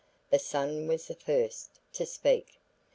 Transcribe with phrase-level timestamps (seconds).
[0.31, 2.57] The son was the first to speak.